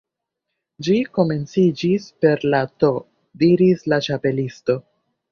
"Ĝi 0.85 0.93
komenciĝis 1.17 2.07
per 2.25 2.41
la 2.53 2.61
T" 2.83 2.89
diris 3.43 3.85
la 3.93 3.99
Ĉapelisto. 4.07 4.77